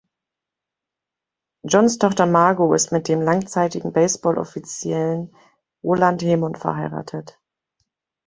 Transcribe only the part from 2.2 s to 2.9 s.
Margo